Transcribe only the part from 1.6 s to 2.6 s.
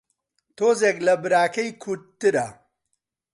کورتترە